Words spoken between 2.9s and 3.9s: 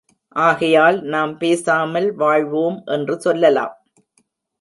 என்று சொல்லலாம்.